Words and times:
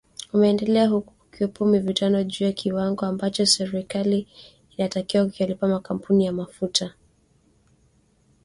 umeendelea 0.33 0.87
huku 0.87 1.11
kukiwepo 1.13 1.65
mivutano 1.65 2.23
juu 2.23 2.45
ya 2.45 2.51
kiwango 2.51 3.05
ambacho 3.05 3.45
serikali 3.45 4.27
inatakiwa 4.77 5.25
kuyalipa 5.25 5.67
makampuni 5.67 6.25
ya 6.25 6.31
mafuta 6.33 6.93